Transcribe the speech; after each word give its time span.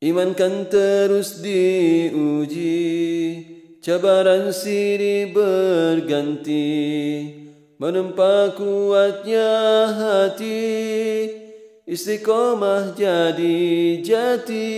Iman 0.00 0.32
kan 0.32 0.64
terus 0.64 1.44
diuji 1.44 2.72
Cabaran 3.84 4.48
siri 4.48 5.28
berganti 5.28 6.72
Menempa 7.76 8.56
kuatnya 8.56 9.52
hati 9.92 11.36
Istiqomah 11.90 12.94
jadi 12.94 13.98
jati 13.98 14.68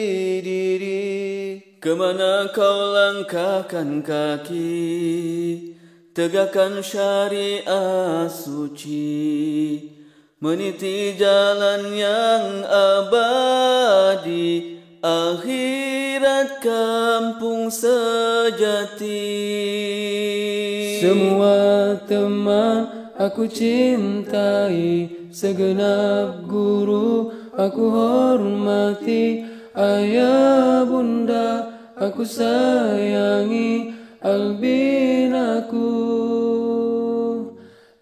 diri. 0.40 1.60
Kemana 1.76 2.48
kau 2.56 2.88
langkahkan 2.90 4.00
kaki? 4.00 4.80
Tegakkan 6.16 6.80
syariat 6.82 8.26
suci 8.26 9.78
Meniti 10.42 11.14
jalan 11.14 11.94
yang 11.94 12.66
abadi 12.66 14.81
akhirat 15.02 16.62
kampung 16.62 17.66
sejati. 17.66 19.18
Semua 21.02 21.98
teman 22.06 23.10
aku 23.18 23.50
cintai 23.50 25.10
Segenap 25.34 26.46
guru 26.46 27.34
aku 27.58 27.82
hormati. 27.90 29.42
Ayah 29.74 30.86
bunda 30.86 31.72
aku 31.96 32.22
sayangi 32.28 33.96
Albin 34.20 35.32
aku 35.32 35.90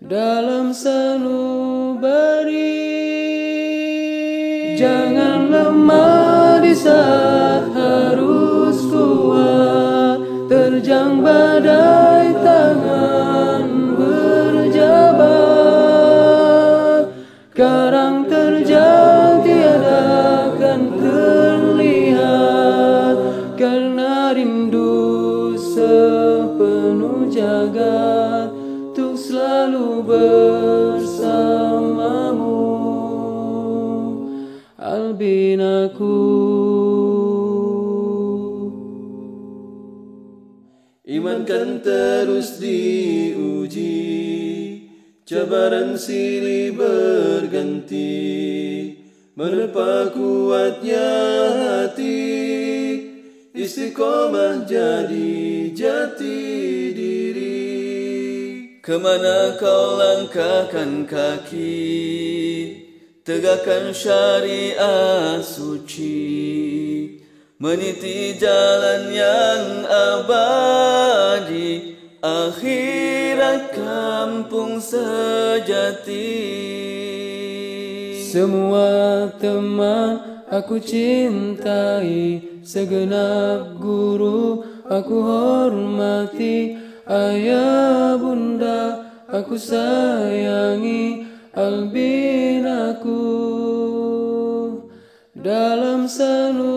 Dalam 0.03 0.75
sanubari 0.75 1.15
Jangan 4.75 5.47
lemah 5.47 6.20
Untuk 27.41 29.17
selalu 29.17 30.05
bersamamu. 30.05 31.41
Albin 34.77 35.61
aku 35.61 36.21
Iman 41.09 41.49
kan 41.49 41.81
terus 41.81 42.61
diuji 42.61 43.89
Cabaran 45.25 45.97
silih 45.97 46.77
berganti 46.77 48.13
Menepa 49.33 50.13
kuatnya 50.13 51.09
hati 51.57 52.21
Istiqomah 53.57 54.69
jadi 54.69 55.73
jati 55.73 56.80
Kemana 58.81 59.61
kau 59.61 60.01
langkahkan 60.01 61.05
kaki? 61.05 61.85
Tegakkan 63.21 63.93
syariat 63.93 65.45
suci. 65.45 66.17
Meniti 67.61 68.41
jalan 68.41 69.13
yang 69.13 69.85
abadi. 69.85 71.93
Akhirat 72.25 73.77
kampung 73.77 74.81
sejati. 74.81 76.41
Semua 78.33 79.29
teman 79.37 80.41
aku 80.49 80.81
cintai. 80.81 82.41
Segenap 82.65 83.77
guru 83.77 84.65
aku 84.89 85.17
hormati 85.21 86.89
Ayah 87.11 88.15
bunda 88.23 89.03
aku 89.27 89.59
sayangi 89.59 91.27
Albin 91.51 92.63
aku 92.63 93.27
Dalam 95.35 96.07
sanubari 96.07 96.71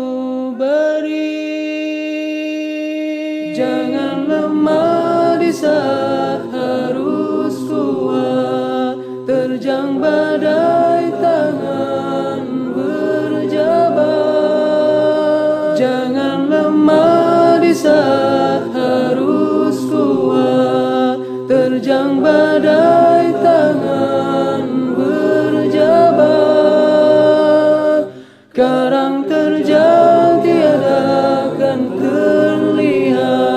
Jangan 3.54 4.26
lemah 4.26 5.38
di 5.38 5.54
saat 5.54 6.50
harus 6.50 7.54
kuat 7.70 8.98
Terjang 9.30 10.02
badai 10.02 11.14
tangan 11.22 12.74
berjabat. 12.74 14.18
Jangan 15.78 16.50
lemah 16.50 17.62
di 17.62 17.70
saat 17.70 18.74
Terjang 21.53 22.18
badai 22.18 23.30
tangan 23.38 24.97
berjabat. 24.97 26.25
Karang 28.50 29.30
terjang 29.30 30.41
tiada 30.41 31.06
akan 31.53 31.80
terlihat. 32.02 33.53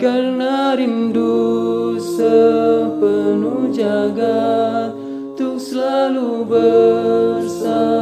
Karena 0.00 0.72
rindu 0.72 2.00
sepenuh 2.00 3.68
jagat 3.76 4.96
Untuk 5.36 5.60
selalu 5.60 6.48
bersamamu. 6.48 7.92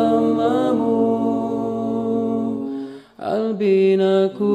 Albin 3.19 3.99
aku 3.99 4.55